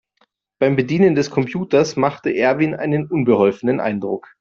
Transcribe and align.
Beim 0.59 0.75
Bedienen 0.77 1.13
des 1.13 1.29
Computers 1.29 1.95
machte 1.95 2.33
Erwin 2.35 2.73
einen 2.73 3.05
unbeholfenen 3.05 3.79
Eindruck. 3.79 4.29